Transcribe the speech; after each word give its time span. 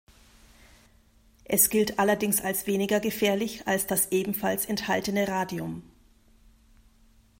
Es 1.43 1.69
gilt 1.69 1.99
allerdings 1.99 2.41
als 2.41 2.65
weniger 2.65 2.99
gefährlich 2.99 3.67
als 3.67 3.85
das 3.85 4.11
ebenfalls 4.11 4.65
enthaltene 4.65 5.27
Radium. 5.27 5.83